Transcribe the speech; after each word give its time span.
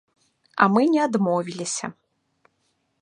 А 0.65 0.67
мы 0.77 0.81
не 0.95 1.01
адмовіліся. 1.07 1.85